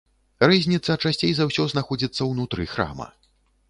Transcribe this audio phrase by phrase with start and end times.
[0.51, 3.07] Рызніца часцей за ўсё знаходзіцца ўнутры храма.